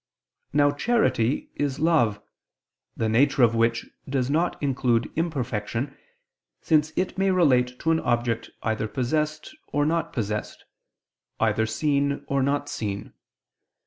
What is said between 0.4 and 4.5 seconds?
Now charity is love, the nature of which does